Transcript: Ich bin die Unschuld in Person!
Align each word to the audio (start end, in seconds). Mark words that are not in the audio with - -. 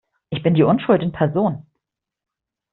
Ich 0.31 0.41
bin 0.41 0.55
die 0.55 0.63
Unschuld 0.63 1.03
in 1.03 1.11
Person! 1.11 1.63